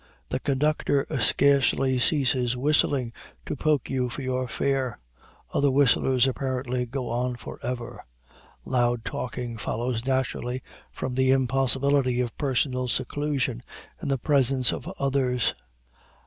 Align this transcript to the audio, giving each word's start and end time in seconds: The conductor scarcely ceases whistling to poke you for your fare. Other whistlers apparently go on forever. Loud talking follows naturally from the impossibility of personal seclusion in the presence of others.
The 0.29 0.39
conductor 0.39 1.05
scarcely 1.19 1.99
ceases 1.99 2.57
whistling 2.57 3.13
to 3.45 3.55
poke 3.55 3.87
you 3.87 4.09
for 4.09 4.23
your 4.23 4.47
fare. 4.47 4.97
Other 5.53 5.69
whistlers 5.69 6.25
apparently 6.27 6.87
go 6.87 7.09
on 7.09 7.35
forever. 7.35 8.03
Loud 8.65 9.05
talking 9.05 9.57
follows 9.59 10.03
naturally 10.03 10.63
from 10.91 11.13
the 11.13 11.29
impossibility 11.29 12.19
of 12.19 12.35
personal 12.35 12.87
seclusion 12.87 13.61
in 14.01 14.07
the 14.07 14.17
presence 14.17 14.73
of 14.73 14.91
others. 14.97 15.53